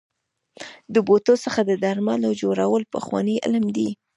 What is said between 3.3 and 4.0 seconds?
علم دی.